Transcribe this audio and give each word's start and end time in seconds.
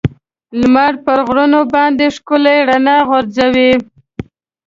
لمر 0.59 0.93
په 1.05 1.13
غرونو 1.25 1.59
باندې 1.73 2.05
ښکلي 2.15 2.57
رڼا 2.69 2.97
غورځوي. 3.07 3.71